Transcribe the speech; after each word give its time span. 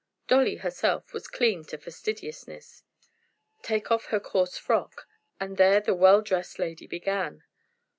Dolly 0.25 0.55
herself 0.55 1.13
was 1.13 1.27
clean 1.27 1.63
to 1.65 1.77
fastidiousness. 1.77 2.81
Take 3.61 3.91
off 3.91 4.05
her 4.07 4.19
coarse 4.19 4.57
frock, 4.57 5.07
and 5.39 5.57
there 5.57 5.79
the 5.79 5.93
well 5.93 6.21
dressed 6.23 6.57
lady 6.57 6.87
began. 6.87 7.43